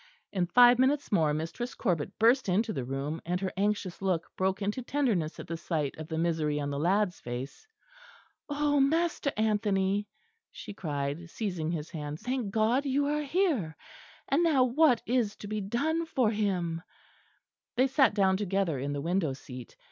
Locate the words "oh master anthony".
8.49-10.07